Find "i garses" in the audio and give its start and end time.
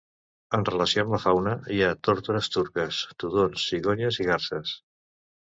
4.25-4.75